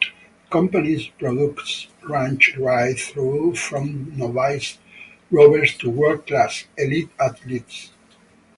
The 0.00 0.50
company's 0.50 1.08
products 1.08 1.88
range 2.04 2.56
right 2.56 2.98
through 2.98 3.54
from 3.56 4.16
novice 4.16 4.78
rowers 5.30 5.76
to 5.76 5.90
world 5.90 6.26
class, 6.26 6.64
elite 6.78 7.10
athletes. 7.20 7.90